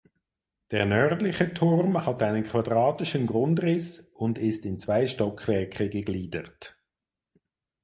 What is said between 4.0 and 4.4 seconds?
und